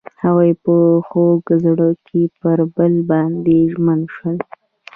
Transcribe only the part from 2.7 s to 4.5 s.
بل باندې ژمن شول.